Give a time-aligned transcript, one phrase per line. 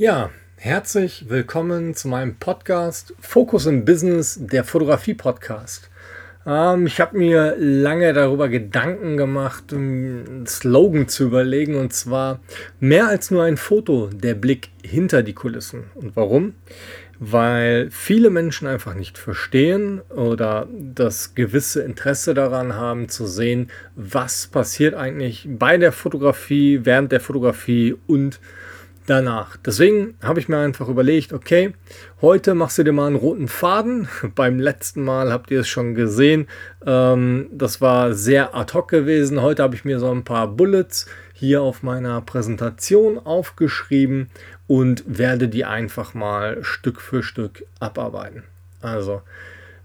[0.00, 5.90] Ja, herzlich willkommen zu meinem Podcast Fokus im Business, der Fotografie-Podcast.
[6.46, 12.40] Ähm, ich habe mir lange darüber Gedanken gemacht, einen Slogan zu überlegen und zwar
[12.80, 15.90] mehr als nur ein Foto, der Blick hinter die Kulissen.
[15.94, 16.54] Und warum?
[17.18, 24.46] Weil viele Menschen einfach nicht verstehen oder das gewisse Interesse daran haben zu sehen, was
[24.46, 28.40] passiert eigentlich bei der Fotografie, während der Fotografie und
[29.10, 29.56] danach.
[29.56, 31.74] Deswegen habe ich mir einfach überlegt, okay,
[32.20, 34.08] heute machst du dir mal einen roten Faden.
[34.34, 36.46] Beim letzten Mal habt ihr es schon gesehen.
[36.86, 39.42] Ähm, das war sehr ad hoc gewesen.
[39.42, 44.30] Heute habe ich mir so ein paar Bullets hier auf meiner Präsentation aufgeschrieben
[44.66, 48.44] und werde die einfach mal Stück für Stück abarbeiten.
[48.80, 49.22] Also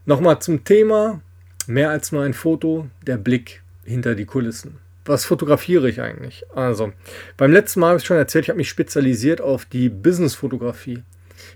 [0.05, 1.21] nochmal zum Thema.
[1.67, 6.43] Mehr als nur ein Foto, der Blick hinter die Kulissen was fotografiere ich eigentlich?
[6.53, 6.91] Also,
[7.37, 11.03] beim letzten Mal habe ich schon erzählt, ich habe mich spezialisiert auf die Business-Fotografie.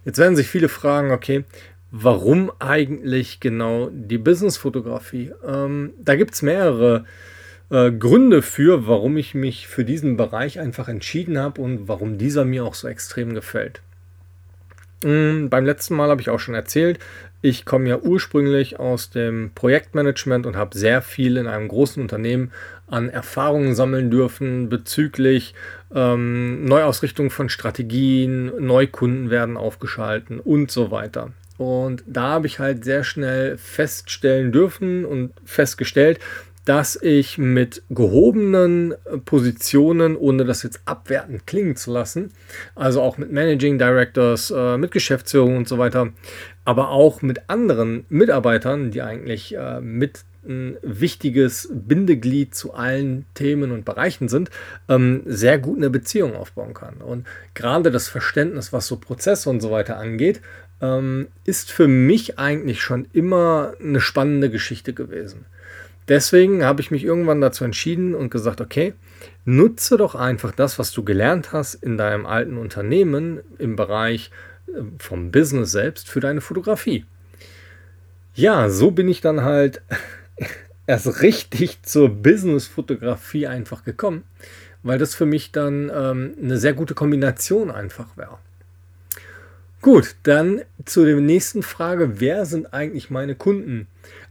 [0.06, 1.44] Jetzt werden sich viele fragen, okay,
[1.92, 5.34] warum eigentlich genau die Business-Fotografie?
[5.46, 7.06] Ähm, da gibt es mehrere
[7.70, 12.46] äh, Gründe für, warum ich mich für diesen Bereich einfach entschieden habe und warum dieser
[12.46, 13.82] mir auch so extrem gefällt.
[15.04, 17.00] Ähm, beim letzten Mal habe ich auch schon erzählt,
[17.42, 22.52] ich komme ja ursprünglich aus dem Projektmanagement und habe sehr viel in einem großen Unternehmen
[22.90, 25.54] an Erfahrungen sammeln dürfen bezüglich
[25.94, 31.32] ähm, Neuausrichtung von Strategien, Neukunden werden aufgeschalten und so weiter.
[31.58, 36.20] Und da habe ich halt sehr schnell feststellen dürfen und festgestellt,
[36.70, 38.94] dass ich mit gehobenen
[39.26, 42.32] Positionen, ohne das jetzt abwertend klingen zu lassen,
[42.76, 46.10] also auch mit Managing Directors, äh, mit Geschäftsführung und so weiter,
[46.66, 53.72] aber auch mit anderen Mitarbeitern, die eigentlich äh, mit ein wichtiges Bindeglied zu allen Themen
[53.72, 54.50] und Bereichen sind,
[54.88, 56.98] ähm, sehr gut eine Beziehung aufbauen kann.
[56.98, 60.42] Und gerade das Verständnis, was so Prozesse und so weiter angeht,
[60.82, 65.46] ähm, ist für mich eigentlich schon immer eine spannende Geschichte gewesen.
[66.08, 68.94] Deswegen habe ich mich irgendwann dazu entschieden und gesagt, okay,
[69.46, 74.32] nutze doch einfach das, was du gelernt hast in deinem alten Unternehmen im Bereich
[74.68, 77.06] äh, vom Business selbst für deine Fotografie.
[78.34, 79.82] Ja, so bin ich dann halt
[80.88, 84.24] erst richtig zur Business-Fotografie einfach gekommen,
[84.84, 88.38] weil das für mich dann ähm, eine sehr gute Kombination einfach wäre.
[89.82, 93.88] Gut, dann zu der nächsten Frage, wer sind eigentlich meine Kunden?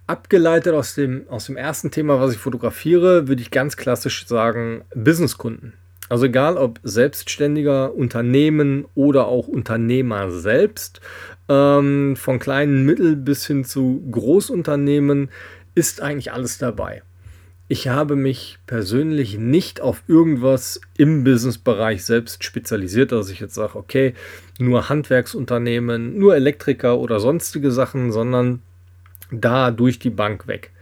[0.07, 4.83] Abgeleitet aus dem, aus dem ersten Thema, was ich fotografiere, würde ich ganz klassisch sagen,
[4.95, 5.73] Businesskunden.
[6.11, 11.01] Also egal ob selbstständiger Unternehmen oder auch Unternehmer selbst,
[11.49, 15.31] ähm, von kleinen Mittel bis hin zu Großunternehmen
[15.79, 17.03] ist eigentlich alles dabei.
[17.69, 23.77] Ich habe mich persönlich nicht auf irgendwas im Businessbereich selbst spezialisiert, dass ich jetzt sage,
[23.77, 24.15] okay,
[24.59, 28.61] nur Handwerksunternehmen, nur Elektriker oder sonstige Sachen, sondern
[29.31, 30.73] da durch die Bank weg.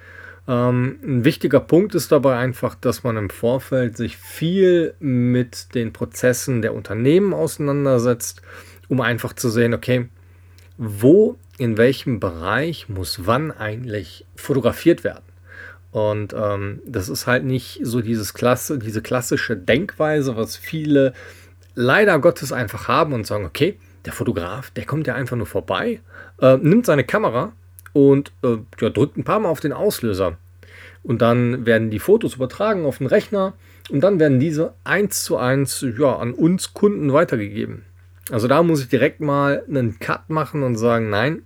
[0.48, 5.92] Ähm, ein wichtiger Punkt ist dabei einfach, dass man im Vorfeld sich viel mit den
[5.92, 8.40] Prozessen der Unternehmen auseinandersetzt,
[8.88, 10.08] um einfach zu sehen, okay,
[10.78, 15.24] wo, in welchem Bereich muss wann eigentlich fotografiert werden.
[15.90, 21.14] Und ähm, das ist halt nicht so dieses Klasse, diese klassische Denkweise, was viele
[21.74, 26.00] leider Gottes einfach haben und sagen, okay, der Fotograf, der kommt ja einfach nur vorbei,
[26.40, 27.52] äh, nimmt seine Kamera
[27.94, 30.36] und äh, ja, drückt ein paar Mal auf den Auslöser.
[31.02, 33.54] Und dann werden die Fotos übertragen auf den Rechner
[33.88, 37.85] und dann werden diese eins zu eins ja, an uns Kunden weitergegeben.
[38.30, 41.42] Also da muss ich direkt mal einen Cut machen und sagen, nein,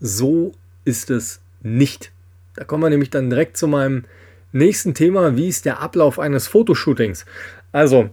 [0.00, 0.52] so
[0.84, 2.12] ist es nicht.
[2.54, 4.04] Da kommen wir nämlich dann direkt zu meinem
[4.52, 7.26] nächsten Thema, wie ist der Ablauf eines Fotoshootings?
[7.72, 8.10] Also,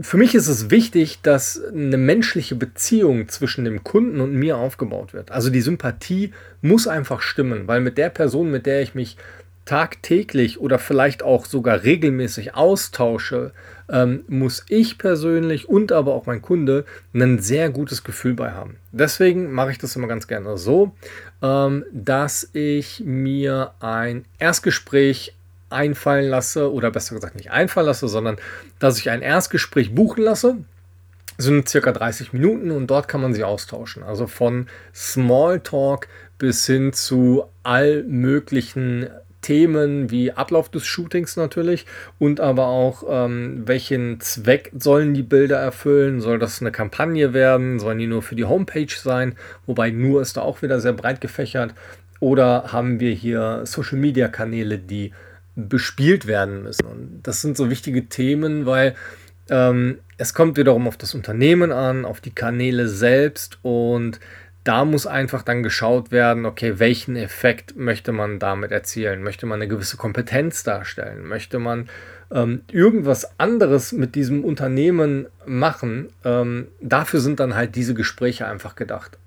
[0.00, 5.12] für mich ist es wichtig, dass eine menschliche Beziehung zwischen dem Kunden und mir aufgebaut
[5.12, 5.30] wird.
[5.30, 6.32] Also die Sympathie
[6.62, 9.16] muss einfach stimmen, weil mit der Person, mit der ich mich
[9.64, 13.52] tagtäglich oder vielleicht auch sogar regelmäßig austausche,
[13.88, 18.76] ähm, muss ich persönlich und aber auch mein Kunde ein sehr gutes Gefühl bei haben.
[18.92, 20.92] Deswegen mache ich das immer ganz gerne so,
[21.42, 25.34] ähm, dass ich mir ein Erstgespräch
[25.70, 28.36] einfallen lasse oder besser gesagt nicht einfallen lasse, sondern
[28.78, 30.56] dass ich ein Erstgespräch buchen lasse.
[31.38, 34.02] Sind circa 30 Minuten und dort kann man sich austauschen.
[34.02, 36.08] Also von Smalltalk
[36.38, 39.08] bis hin zu all möglichen
[39.42, 41.86] Themen wie Ablauf des Shootings natürlich
[42.18, 46.20] und aber auch, ähm, welchen Zweck sollen die Bilder erfüllen?
[46.20, 47.78] Soll das eine Kampagne werden?
[47.78, 49.34] Sollen die nur für die Homepage sein?
[49.66, 51.74] Wobei nur ist da auch wieder sehr breit gefächert.
[52.20, 55.12] Oder haben wir hier Social-Media-Kanäle, die
[55.56, 56.86] bespielt werden müssen.
[56.86, 58.94] Und das sind so wichtige Themen, weil
[59.48, 64.20] ähm, es kommt wiederum auf das Unternehmen an, auf die Kanäle selbst und
[64.70, 69.20] da muss einfach dann geschaut werden, okay, welchen Effekt möchte man damit erzielen?
[69.24, 71.26] Möchte man eine gewisse Kompetenz darstellen?
[71.26, 71.88] Möchte man
[72.30, 76.10] ähm, irgendwas anderes mit diesem Unternehmen machen?
[76.24, 79.18] Ähm, dafür sind dann halt diese Gespräche einfach gedacht.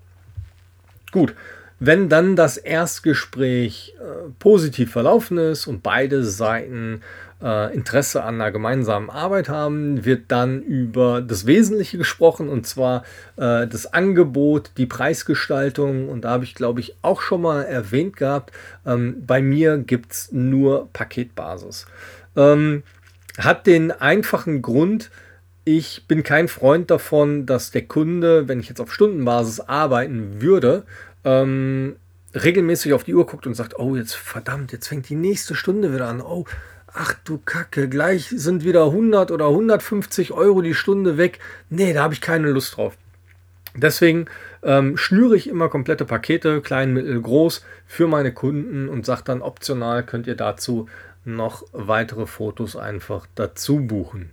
[1.12, 1.34] Gut,
[1.80, 7.02] wenn dann das Erstgespräch äh, positiv verlaufen ist und beide Seiten
[7.42, 13.04] äh, Interesse an einer gemeinsamen Arbeit haben, wird dann über das Wesentliche gesprochen und zwar
[13.36, 16.08] äh, das Angebot, die Preisgestaltung.
[16.08, 18.52] Und da habe ich, glaube ich, auch schon mal erwähnt gehabt,
[18.86, 21.86] ähm, bei mir gibt es nur Paketbasis.
[22.36, 22.82] Ähm,
[23.38, 25.10] hat den einfachen Grund,
[25.64, 30.84] ich bin kein Freund davon, dass der Kunde, wenn ich jetzt auf Stundenbasis arbeiten würde,
[31.24, 31.96] ähm,
[32.34, 35.92] regelmäßig auf die Uhr guckt und sagt, oh, jetzt verdammt, jetzt fängt die nächste Stunde
[35.92, 36.20] wieder an.
[36.20, 36.44] Oh,
[36.92, 41.38] ach du Kacke, gleich sind wieder 100 oder 150 Euro die Stunde weg.
[41.70, 42.96] Nee, da habe ich keine Lust drauf.
[43.76, 44.26] Deswegen
[44.62, 49.42] ähm, schnüre ich immer komplette Pakete, klein, mittel, groß, für meine Kunden und sage dann
[49.42, 50.88] optional könnt ihr dazu
[51.24, 54.30] noch weitere Fotos einfach dazu buchen.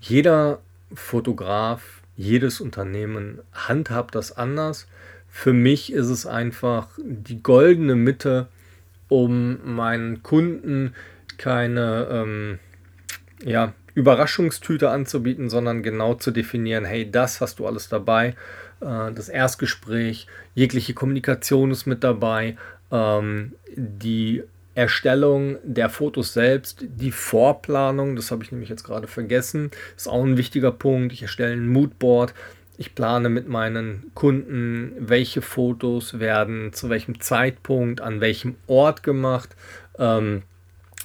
[0.00, 0.60] Jeder
[0.94, 4.86] Fotograf, jedes Unternehmen handhabt das anders.
[5.34, 8.48] Für mich ist es einfach die goldene Mitte,
[9.08, 10.94] um meinen Kunden
[11.38, 12.58] keine ähm,
[13.42, 18.36] ja, Überraschungstüte anzubieten, sondern genau zu definieren, hey, das hast du alles dabei.
[18.82, 22.58] Äh, das Erstgespräch, jegliche Kommunikation ist mit dabei,
[22.90, 24.44] ähm, die
[24.74, 30.24] Erstellung der Fotos selbst, die Vorplanung, das habe ich nämlich jetzt gerade vergessen, ist auch
[30.24, 31.14] ein wichtiger Punkt.
[31.14, 32.34] Ich erstelle ein Moodboard,
[32.82, 39.54] ich plane mit meinen Kunden, welche Fotos werden zu welchem Zeitpunkt, an welchem Ort gemacht.
[40.00, 40.42] Ähm,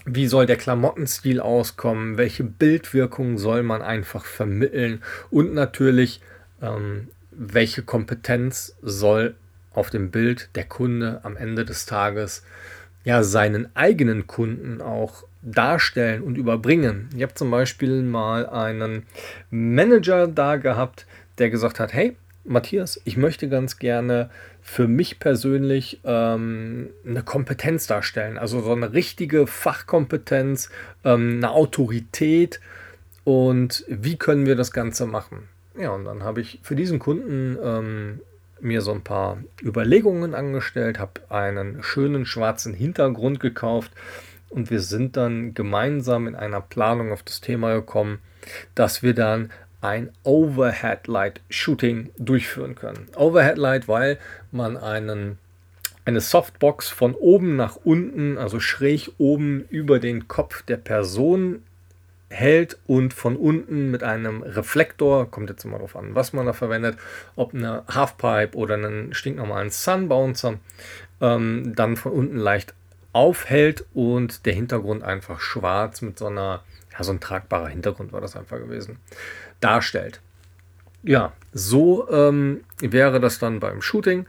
[0.03, 2.17] wie soll der Klamottenstil auskommen?
[2.17, 5.03] Welche Bildwirkung soll man einfach vermitteln?
[5.29, 6.19] Und natürlich,
[6.63, 9.35] ähm, welche Kompetenz soll
[9.71, 12.43] auf dem Bild der Kunde am Ende des Tages
[13.03, 17.09] ja seinen eigenen Kunden auch darstellen und überbringen.
[17.15, 19.05] Ich habe zum Beispiel mal einen
[19.51, 21.05] Manager da gehabt,
[21.37, 22.15] der gesagt hat, hey,
[22.47, 24.29] Matthias, ich möchte ganz gerne
[24.61, 30.69] für mich persönlich ähm, eine Kompetenz darstellen, also so eine richtige Fachkompetenz,
[31.03, 32.61] ähm, eine Autorität.
[33.25, 35.49] Und wie können wir das Ganze machen?
[35.77, 38.21] Ja, und dann habe ich für diesen Kunden ähm,
[38.61, 43.91] mir so ein paar Überlegungen angestellt, habe einen schönen schwarzen Hintergrund gekauft.
[44.49, 48.19] Und wir sind dann gemeinsam in einer Planung auf das Thema gekommen,
[48.75, 49.51] dass wir dann
[49.81, 53.07] ein Overhead Light Shooting durchführen können.
[53.15, 54.17] Overhead Light, weil
[54.51, 55.37] man einen,
[56.05, 61.63] eine Softbox von oben nach unten, also schräg oben über den Kopf der Person
[62.29, 66.53] hält und von unten mit einem Reflektor, kommt jetzt immer darauf an, was man da
[66.53, 66.97] verwendet,
[67.35, 70.59] ob eine Halfpipe oder einen stinknormalen Sunbouncer,
[71.21, 72.73] ähm, dann von unten leicht
[73.13, 76.63] aufhält und der Hintergrund einfach schwarz mit so einer,
[76.97, 78.99] ja, so ein tragbarer Hintergrund war das einfach gewesen
[79.59, 80.21] darstellt.
[81.03, 84.25] Ja, so ähm, wäre das dann beim Shooting.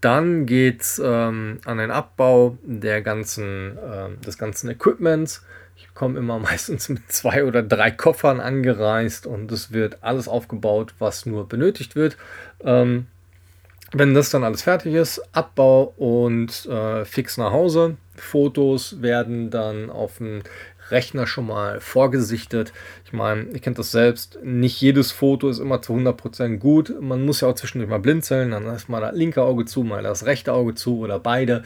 [0.00, 5.44] Dann geht es ähm, an den Abbau der ganzen, äh, des ganzen Equipments.
[5.76, 10.94] Ich komme immer meistens mit zwei oder drei Koffern angereist und es wird alles aufgebaut,
[10.98, 12.16] was nur benötigt wird.
[12.60, 13.06] Ähm,
[13.92, 17.96] wenn das dann alles fertig ist, Abbau und äh, fix nach Hause.
[18.16, 20.42] Fotos werden dann auf dem
[20.90, 22.72] Rechner schon mal vorgesichtet.
[23.04, 26.94] Ich meine, ihr kennt das selbst, nicht jedes Foto ist immer zu 100% gut.
[27.00, 30.02] Man muss ja auch zwischendurch mal blinzeln, dann ist mal das linke Auge zu, mal
[30.02, 31.64] das rechte Auge zu oder beide.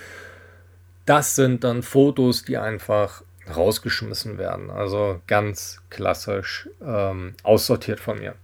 [1.06, 3.22] Das sind dann Fotos, die einfach
[3.54, 4.70] rausgeschmissen werden.
[4.70, 8.34] Also ganz klassisch ähm, aussortiert von mir.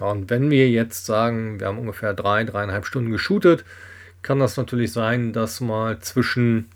[0.00, 3.64] Und wenn wir jetzt sagen, wir haben ungefähr drei, dreieinhalb Stunden geshootet,
[4.22, 6.68] kann das natürlich sein, dass mal zwischen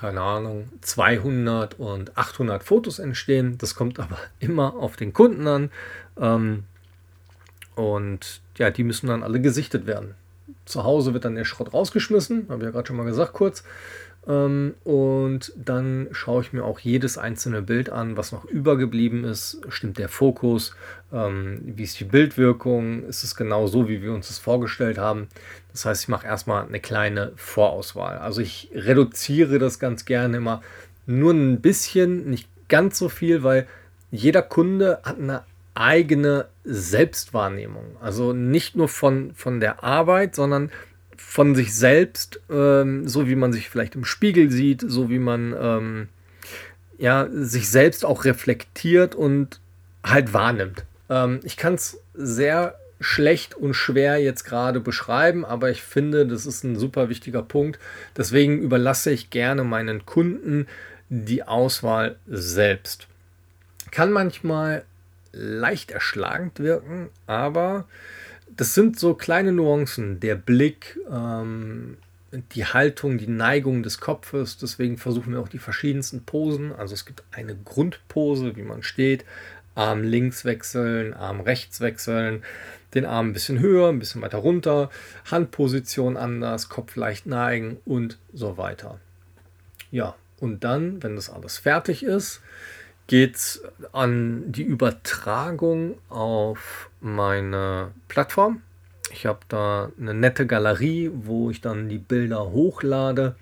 [0.00, 3.58] keine Ahnung, 200 und 800 Fotos entstehen.
[3.58, 5.70] Das kommt aber immer auf den Kunden an.
[6.18, 6.64] Ähm,
[7.74, 10.14] und ja, die müssen dann alle gesichtet werden.
[10.64, 13.62] Zu Hause wird dann der Schrott rausgeschmissen, habe ich ja gerade schon mal gesagt kurz.
[14.26, 19.60] Ähm, und dann schaue ich mir auch jedes einzelne Bild an, was noch übergeblieben ist.
[19.68, 20.74] Stimmt der Fokus?
[21.12, 23.04] Ähm, wie ist die Bildwirkung?
[23.04, 25.28] Ist es genau so, wie wir uns das vorgestellt haben?
[25.72, 28.18] Das heißt, ich mache erstmal eine kleine Vorauswahl.
[28.18, 30.62] Also ich reduziere das ganz gerne immer
[31.06, 33.66] nur ein bisschen, nicht ganz so viel, weil
[34.10, 35.42] jeder Kunde hat eine
[35.74, 37.96] eigene Selbstwahrnehmung.
[38.00, 40.70] Also nicht nur von, von der Arbeit, sondern
[41.26, 45.54] von sich selbst, ähm, so wie man sich vielleicht im Spiegel sieht, so wie man
[45.58, 46.08] ähm,
[46.98, 49.60] ja, sich selbst auch reflektiert und
[50.02, 50.84] halt wahrnimmt.
[51.08, 56.46] Ähm, ich kann es sehr schlecht und schwer jetzt gerade beschreiben, aber ich finde, das
[56.46, 57.78] ist ein super wichtiger Punkt.
[58.16, 60.66] Deswegen überlasse ich gerne meinen Kunden
[61.10, 63.06] die Auswahl selbst.
[63.90, 64.84] Kann manchmal
[65.32, 67.86] leicht erschlagend wirken, aber
[68.56, 70.20] das sind so kleine Nuancen.
[70.20, 71.96] Der Blick, ähm,
[72.52, 74.58] die Haltung, die Neigung des Kopfes.
[74.58, 76.72] Deswegen versuchen wir auch die verschiedensten Posen.
[76.72, 79.24] Also es gibt eine Grundpose, wie man steht.
[79.74, 82.42] Arm links wechseln, Arm rechts wechseln,
[82.94, 84.90] den Arm ein bisschen höher, ein bisschen weiter runter,
[85.30, 88.98] Handposition anders, Kopf leicht neigen und so weiter.
[89.90, 92.40] Ja, und dann, wenn das alles fertig ist,
[93.10, 98.62] geht es an die Übertragung auf meine Plattform.
[99.12, 103.34] Ich habe da eine nette Galerie, wo ich dann die Bilder hochlade,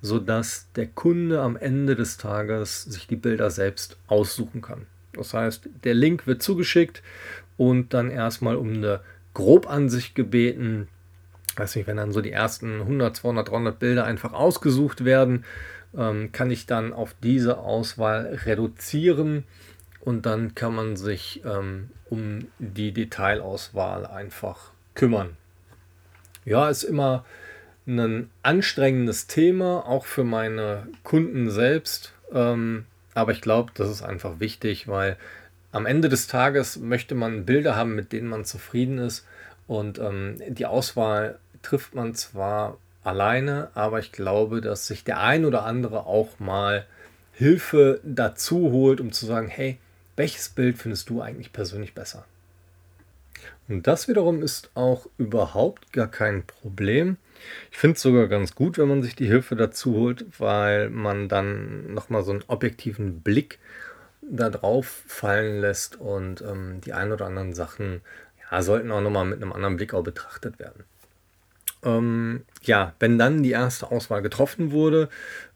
[0.00, 4.86] sodass der Kunde am Ende des Tages sich die Bilder selbst aussuchen kann.
[5.12, 7.02] Das heißt, der Link wird zugeschickt
[7.56, 9.00] und dann erstmal um eine
[9.34, 10.86] Grobansicht gebeten.
[11.56, 15.44] Weiß nicht, wenn dann so die ersten 100, 200, 300 Bilder einfach ausgesucht werden,
[15.96, 19.44] ähm, kann ich dann auf diese Auswahl reduzieren
[20.00, 25.36] und dann kann man sich ähm, um die Detailauswahl einfach kümmern.
[26.44, 27.24] Ja, ist immer
[27.86, 32.12] ein anstrengendes Thema, auch für meine Kunden selbst.
[32.32, 35.16] Ähm, aber ich glaube, das ist einfach wichtig, weil
[35.72, 39.26] am Ende des Tages möchte man Bilder haben, mit denen man zufrieden ist.
[39.66, 45.44] Und ähm, die Auswahl trifft man zwar alleine, aber ich glaube, dass sich der ein
[45.44, 46.86] oder andere auch mal
[47.32, 49.78] Hilfe dazu holt, um zu sagen, hey,
[50.16, 52.24] welches Bild findest du eigentlich persönlich besser?
[53.68, 57.16] Und das wiederum ist auch überhaupt gar kein Problem.
[57.70, 61.28] Ich finde es sogar ganz gut, wenn man sich die Hilfe dazu holt, weil man
[61.28, 63.58] dann nochmal so einen objektiven Blick
[64.22, 68.02] da drauf fallen lässt und ähm, die ein oder anderen Sachen
[68.50, 70.84] ja, sollten auch nochmal mit einem anderen Blick auch betrachtet werden.
[71.82, 75.08] Ähm, ja, wenn dann die erste Auswahl getroffen wurde,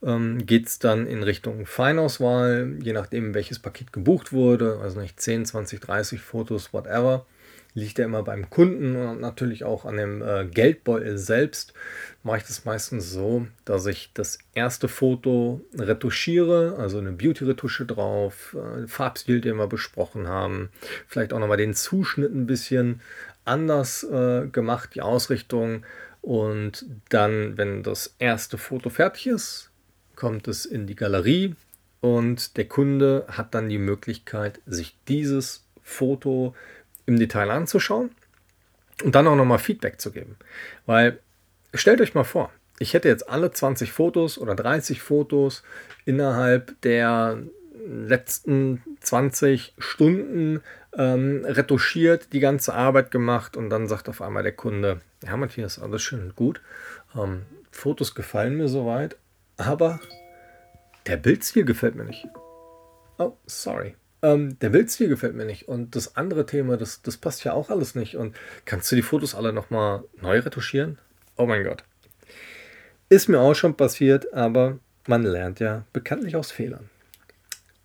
[0.03, 5.21] ähm, geht es dann in Richtung Feinauswahl, je nachdem welches Paket gebucht wurde, also nicht
[5.21, 7.27] 10, 20, 30 Fotos, whatever
[7.75, 11.75] liegt ja immer beim Kunden und natürlich auch an dem äh, Geldbeutel selbst.
[12.23, 18.57] Mache ich das meistens so, dass ich das erste Foto retuschiere, also eine Beauty-Retusche drauf,
[18.57, 20.71] äh, Farbstil, den wir besprochen haben,
[21.09, 23.01] vielleicht auch nochmal den Zuschnitt ein bisschen
[23.45, 25.85] anders äh, gemacht, die Ausrichtung.
[26.25, 29.71] Und dann, wenn das erste Foto fertig ist,
[30.17, 31.55] kommt es in die Galerie
[32.01, 36.55] und der Kunde hat dann die Möglichkeit, sich dieses Foto
[37.05, 38.11] im Detail anzuschauen
[39.03, 40.39] und dann auch nochmal Feedback zu geben.
[40.87, 41.19] Weil
[41.75, 45.63] stellt euch mal vor, ich hätte jetzt alle 20 Fotos oder 30 Fotos
[46.07, 47.43] innerhalb der
[47.87, 50.63] letzten 20 Stunden
[50.97, 55.79] ähm, retuschiert, die ganze Arbeit gemacht und dann sagt auf einmal der Kunde, ja Matthias,
[55.79, 56.61] alles schön und gut,
[57.17, 59.17] ähm, Fotos gefallen mir soweit,
[59.57, 60.01] aber
[61.07, 62.27] der Bildstil gefällt mir nicht.
[63.19, 63.95] Oh, sorry.
[64.23, 65.69] Ähm, der Bildstil gefällt mir nicht.
[65.69, 68.17] Und das andere Thema, das, das passt ja auch alles nicht.
[68.17, 68.35] Und
[68.65, 70.99] kannst du die Fotos alle nochmal neu retuschieren?
[71.37, 71.85] Oh mein Gott.
[73.11, 76.89] Ist mir auch schon passiert, aber man lernt ja bekanntlich aus Fehlern.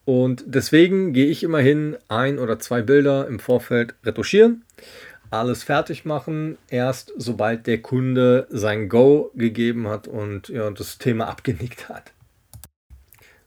[0.10, 4.66] Und deswegen gehe ich immerhin ein oder zwei Bilder im Vorfeld retuschieren,
[5.30, 11.28] alles fertig machen, erst sobald der Kunde sein Go gegeben hat und ja, das Thema
[11.28, 12.12] abgenickt hat.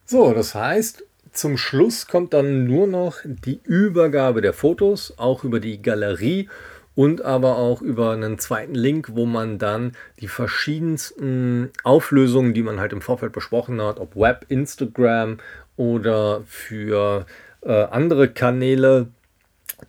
[0.05, 1.03] So, das heißt,
[1.33, 6.49] zum Schluss kommt dann nur noch die Übergabe der Fotos, auch über die Galerie
[6.95, 12.81] und aber auch über einen zweiten Link, wo man dann die verschiedensten Auflösungen, die man
[12.81, 15.39] halt im Vorfeld besprochen hat, ob Web, Instagram
[15.77, 17.27] oder für
[17.63, 19.09] äh, andere Kanäle,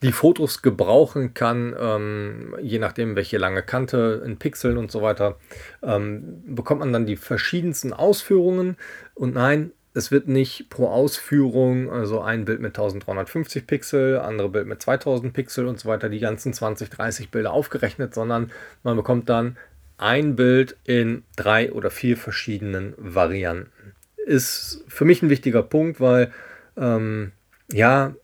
[0.02, 5.38] die Fotos gebrauchen kann, ähm, je nachdem welche lange Kante in Pixeln und so weiter,
[5.84, 8.78] ähm, bekommt man dann die verschiedensten Ausführungen.
[9.14, 14.68] Und nein, es wird nicht pro Ausführung, also ein Bild mit 1350 Pixel, andere Bild
[14.68, 19.30] mit 2000 Pixel und so weiter, die ganzen 20, 30 Bilder aufgerechnet, sondern man bekommt
[19.30, 19.58] dann
[19.98, 23.94] ein Bild in drei oder vier verschiedenen Varianten.
[24.26, 26.32] Ist für mich ein wichtiger Punkt, weil
[26.76, 27.32] ähm,
[27.72, 28.16] ja,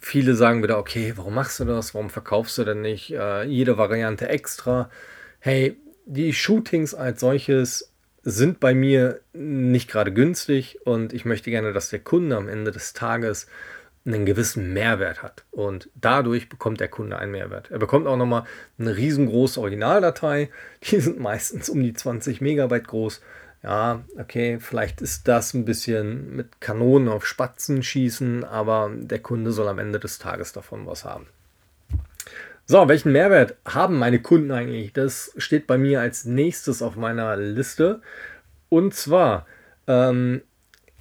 [0.00, 1.94] viele sagen wieder, okay, warum machst du das?
[1.94, 4.88] Warum verkaufst du denn nicht äh, jede Variante extra?
[5.40, 11.72] Hey, die Shootings als solches sind bei mir nicht gerade günstig und ich möchte gerne,
[11.72, 13.46] dass der Kunde am Ende des Tages
[14.04, 15.44] einen gewissen Mehrwert hat.
[15.50, 17.70] Und dadurch bekommt der Kunde einen Mehrwert.
[17.70, 18.44] Er bekommt auch nochmal
[18.78, 20.50] eine riesengroße Originaldatei.
[20.82, 23.20] Die sind meistens um die 20 Megabyte groß.
[23.62, 29.52] ja, okay, vielleicht ist das ein bisschen mit Kanonen auf Spatzen schießen, aber der Kunde
[29.52, 31.26] soll am Ende des Tages davon was haben.
[32.70, 34.92] So, welchen Mehrwert haben meine Kunden eigentlich?
[34.92, 38.02] Das steht bei mir als nächstes auf meiner Liste.
[38.68, 39.46] Und zwar,
[39.86, 40.42] ähm,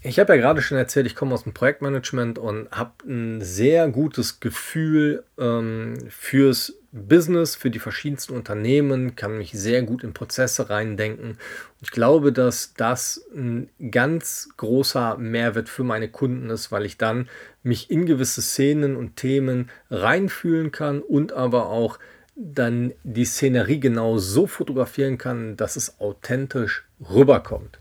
[0.07, 3.87] ich habe ja gerade schon erzählt, ich komme aus dem Projektmanagement und habe ein sehr
[3.89, 10.69] gutes Gefühl ähm, fürs Business, für die verschiedensten Unternehmen, kann mich sehr gut in Prozesse
[10.69, 11.37] reindenken.
[11.81, 17.29] Ich glaube, dass das ein ganz großer Mehrwert für meine Kunden ist, weil ich dann
[17.63, 21.99] mich in gewisse Szenen und Themen reinfühlen kann und aber auch
[22.35, 27.79] dann die Szenerie genau so fotografieren kann, dass es authentisch rüberkommt.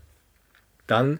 [0.87, 1.19] Dann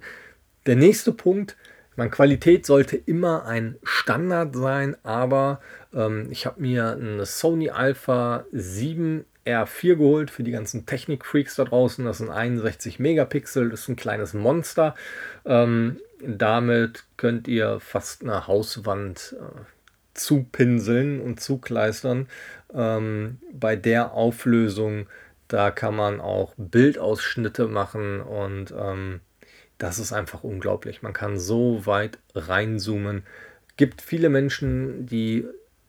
[0.67, 1.55] der nächste Punkt,
[1.95, 5.62] meine Qualität sollte immer ein Standard sein, aber
[5.93, 11.63] ähm, ich habe mir eine Sony Alpha 7 R4 geholt für die ganzen Technik-Freaks da
[11.63, 12.05] draußen.
[12.05, 14.93] Das sind 61 Megapixel, das ist ein kleines Monster.
[15.45, 19.62] Ähm, damit könnt ihr fast eine Hauswand äh,
[20.13, 22.27] zupinseln und zukleistern.
[22.74, 25.07] Ähm, bei der Auflösung,
[25.47, 29.21] da kann man auch Bildausschnitte machen und ähm,
[29.77, 31.01] das ist einfach unglaublich.
[31.01, 33.24] Man kann so weit reinzoomen.
[33.77, 35.46] Gibt viele Menschen, die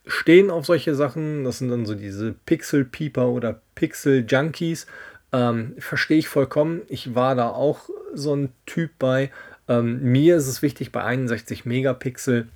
[0.07, 1.45] stehen auf solche Sachen.
[1.45, 4.87] Das sind dann so diese Pixel-Pieper oder Pixel-Junkies.
[5.33, 6.83] Ähm, Verstehe ich vollkommen.
[6.89, 9.31] Ich war da auch so ein Typ bei.
[9.69, 12.49] Ähm, mir ist es wichtig bei 61 Megapixel,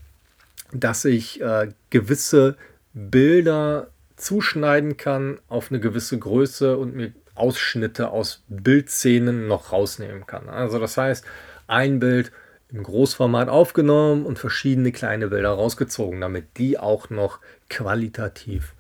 [0.73, 2.57] dass ich äh, gewisse
[2.95, 10.49] Bilder zuschneiden kann auf eine gewisse Größe und mir Ausschnitte aus Bildszenen noch rausnehmen kann.
[10.49, 11.25] Also das heißt,
[11.67, 12.33] ein Bild
[12.71, 18.75] im Großformat aufgenommen und verschiedene kleine Bilder rausgezogen, damit die auch noch qualitativ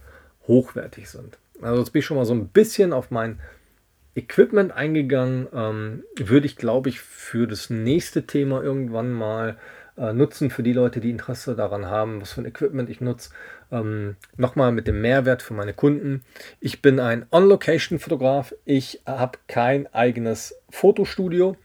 [0.46, 1.38] hochwertig sind.
[1.60, 3.38] Also jetzt bin ich schon mal so ein bisschen auf mein
[4.14, 5.46] Equipment eingegangen.
[5.54, 9.56] Ähm, würde ich, glaube ich, für das nächste Thema irgendwann mal
[9.96, 13.30] äh, nutzen für die Leute, die Interesse daran haben, was für ein Equipment ich nutze.
[13.70, 16.22] Ähm, Nochmal mit dem Mehrwert für meine Kunden.
[16.60, 18.54] Ich bin ein On-Location-Fotograf.
[18.64, 21.56] Ich habe kein eigenes Fotostudio.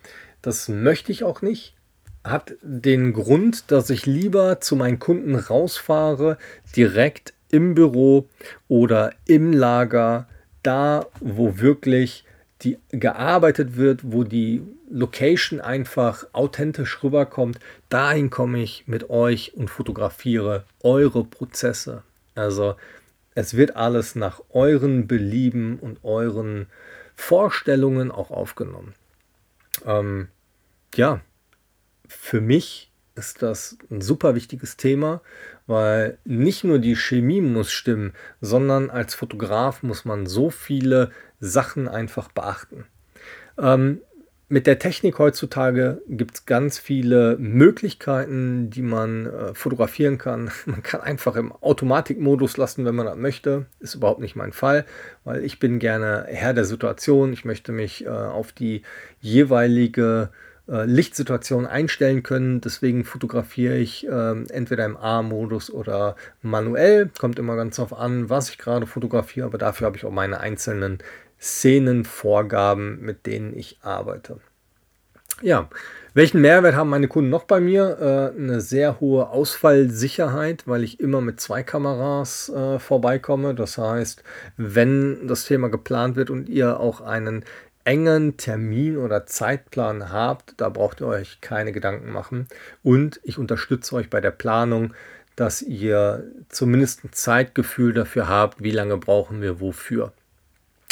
[0.41, 1.75] Das möchte ich auch nicht.
[2.23, 6.37] Hat den Grund, dass ich lieber zu meinen Kunden rausfahre,
[6.75, 8.27] direkt im Büro
[8.67, 10.27] oder im Lager,
[10.63, 12.25] da wo wirklich
[12.61, 19.69] die gearbeitet wird, wo die Location einfach authentisch rüberkommt, dahin komme ich mit euch und
[19.69, 22.03] fotografiere eure Prozesse.
[22.35, 22.75] Also
[23.35, 26.67] es wird alles nach euren Belieben und euren
[27.15, 28.93] Vorstellungen auch aufgenommen.
[29.85, 30.27] Ähm,
[30.95, 31.21] ja,
[32.07, 32.86] für mich
[33.17, 35.21] ist das ein super wichtiges Thema,
[35.65, 41.87] weil nicht nur die Chemie muss stimmen, sondern als Fotograf muss man so viele Sachen
[41.87, 42.85] einfach beachten.
[43.57, 44.01] Ähm,
[44.49, 50.51] mit der Technik heutzutage gibt es ganz viele Möglichkeiten, die man äh, fotografieren kann.
[50.65, 53.65] Man kann einfach im Automatikmodus lassen, wenn man das möchte.
[53.81, 54.85] Ist überhaupt nicht mein Fall,
[55.25, 57.33] weil ich bin gerne Herr der Situation.
[57.33, 58.83] Ich möchte mich äh, auf die
[59.19, 60.29] jeweilige
[60.69, 62.61] äh, Lichtsituation einstellen können.
[62.61, 67.09] Deswegen fotografiere ich äh, entweder im A-Modus oder manuell.
[67.19, 70.39] Kommt immer ganz darauf an, was ich gerade fotografiere, aber dafür habe ich auch meine
[70.39, 70.99] einzelnen
[71.39, 74.39] Szenenvorgaben, mit denen ich arbeite.
[75.41, 75.69] Ja,
[76.15, 78.33] welchen Mehrwert haben meine Kunden noch bei mir?
[78.35, 83.53] Äh, eine sehr hohe Ausfallsicherheit, weil ich immer mit zwei Kameras äh, vorbeikomme.
[83.53, 84.23] Das heißt,
[84.57, 87.45] wenn das Thema geplant wird und ihr auch einen
[87.87, 92.47] engen Termin oder Zeitplan habt, da braucht ihr euch keine Gedanken machen.
[92.83, 94.93] Und ich unterstütze euch bei der Planung,
[95.37, 100.11] dass ihr zumindest ein Zeitgefühl dafür habt, wie lange brauchen wir wofür.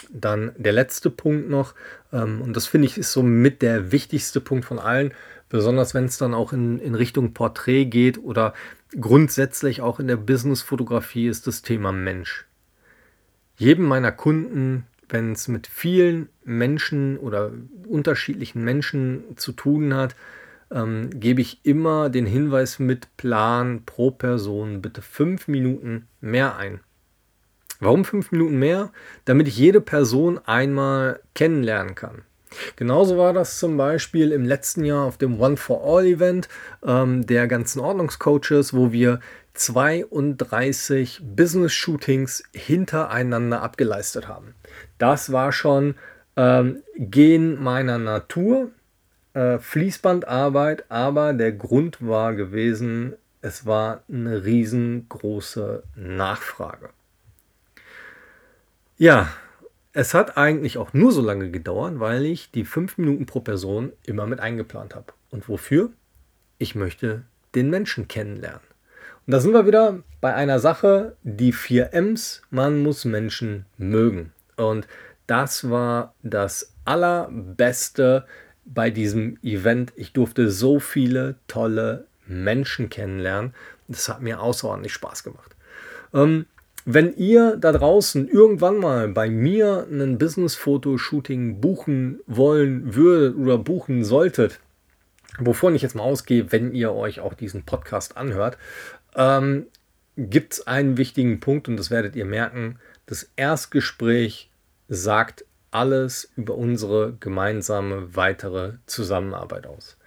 [0.10, 1.76] Dann der letzte Punkt noch,
[2.14, 5.14] ähm, und das finde ich ist so mit der wichtigste Punkt von allen,
[5.50, 8.54] besonders wenn es dann auch in, in Richtung Porträt geht oder
[8.98, 12.46] grundsätzlich auch in der Businessfotografie ist das Thema Mensch.
[13.58, 17.52] Jedem meiner Kunden, wenn es mit vielen Menschen oder
[17.88, 20.16] unterschiedlichen Menschen zu tun hat,
[20.72, 26.80] ähm, gebe ich immer den Hinweis mit Plan pro Person bitte fünf Minuten mehr ein.
[27.80, 28.92] Warum fünf Minuten mehr?
[29.26, 32.24] Damit ich jede Person einmal kennenlernen kann.
[32.78, 36.48] Genauso war das zum Beispiel im letzten Jahr auf dem One for All Event
[36.86, 39.20] ähm, der ganzen Ordnungscoaches, wo wir
[39.56, 44.54] 32 Business Shootings hintereinander abgeleistet haben.
[44.98, 45.96] Das war schon
[46.36, 48.72] ähm, Gen meiner Natur,
[49.34, 56.90] äh, Fließbandarbeit, aber der Grund war gewesen, es war eine riesengroße Nachfrage.
[58.98, 59.30] Ja,
[59.94, 63.94] es hat eigentlich auch nur so lange gedauert, weil ich die fünf Minuten pro Person
[64.04, 65.14] immer mit eingeplant habe.
[65.30, 65.92] Und wofür?
[66.58, 67.24] Ich möchte
[67.56, 68.75] den Menschen kennenlernen.
[69.26, 74.34] Und da sind wir wieder bei einer Sache, die vier M's, man muss Menschen mögen.
[74.56, 74.88] Und
[75.28, 78.26] das war das allerbeste
[78.66, 79.94] bei diesem Event.
[79.96, 83.54] Ich durfte so viele tolle Menschen kennenlernen.
[83.88, 85.56] Das hat mir außerordentlich Spaß gemacht.
[86.14, 86.46] Ähm,
[86.86, 94.04] wenn ihr da draußen irgendwann mal bei mir ein Business-Fotoshooting buchen wollen würdet oder buchen
[94.04, 94.60] solltet,
[95.40, 98.58] wovon ich jetzt mal ausgehe, wenn ihr euch auch diesen Podcast anhört,
[99.16, 99.68] ähm,
[100.18, 102.80] gibt es einen wichtigen Punkt und das werdet ihr merken.
[103.06, 104.50] Das Erstgespräch
[104.88, 109.98] sagt alles über unsere gemeinsame weitere Zusammenarbeit aus.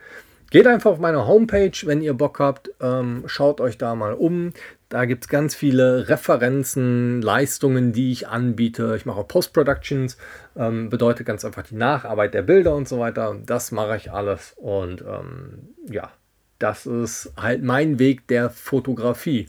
[0.51, 2.71] Geht einfach auf meine Homepage, wenn ihr Bock habt.
[2.81, 4.55] Ähm, schaut euch da mal um.
[4.89, 8.95] Da gibt es ganz viele Referenzen, Leistungen, die ich anbiete.
[8.97, 10.17] Ich mache Post-Productions,
[10.57, 13.37] ähm, bedeutet ganz einfach die Nacharbeit der Bilder und so weiter.
[13.45, 14.55] Das mache ich alles.
[14.57, 16.11] Und ähm, ja,
[16.59, 19.49] das ist halt mein Weg der Fotografie.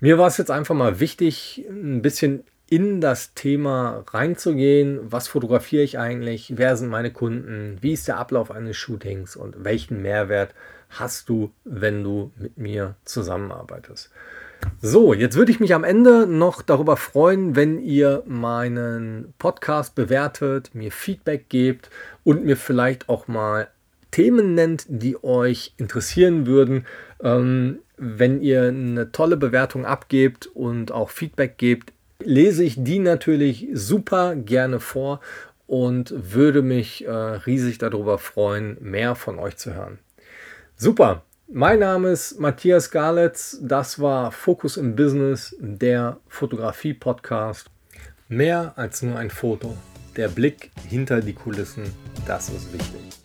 [0.00, 5.00] Mir war es jetzt einfach mal wichtig, ein bisschen in das Thema reinzugehen.
[5.02, 6.54] Was fotografiere ich eigentlich?
[6.56, 7.76] Wer sind meine Kunden?
[7.80, 9.36] Wie ist der Ablauf eines Shootings?
[9.36, 10.54] Und welchen Mehrwert
[10.88, 14.10] hast du, wenn du mit mir zusammenarbeitest?
[14.80, 20.74] So, jetzt würde ich mich am Ende noch darüber freuen, wenn ihr meinen Podcast bewertet,
[20.74, 21.90] mir Feedback gebt
[22.24, 23.68] und mir vielleicht auch mal
[24.10, 26.86] Themen nennt, die euch interessieren würden.
[27.22, 31.92] Ähm, wenn ihr eine tolle Bewertung abgebt und auch Feedback gebt,
[32.22, 35.20] lese ich die natürlich super gerne vor
[35.66, 39.98] und würde mich äh, riesig darüber freuen, mehr von euch zu hören.
[40.76, 41.22] Super.
[41.52, 43.58] Mein Name ist Matthias Galitz.
[43.60, 47.70] Das war Fokus im Business, der Fotografie-Podcast.
[48.28, 49.76] Mehr als nur ein Foto.
[50.16, 51.84] Der Blick hinter die Kulissen,
[52.26, 53.19] das ist wichtig.